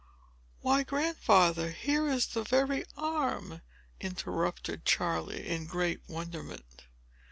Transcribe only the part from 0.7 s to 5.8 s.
Grandfather, here is the very arm!" interrupted Charley, in